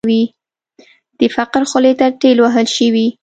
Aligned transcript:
د 1.19 1.21
فقر 1.35 1.61
خولې 1.69 1.93
ته 1.99 2.07
ټېل 2.21 2.37
وهل 2.41 2.67
شوې. 2.77 3.07